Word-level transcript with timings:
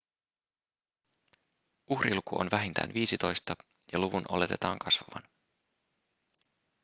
uhriluku 1.87 2.39
on 2.39 2.51
vähintään 2.51 2.93
viisitoista 2.93 3.55
ja 3.93 3.99
luvun 3.99 4.25
oletetaan 4.29 4.79
kasvavan 4.79 5.23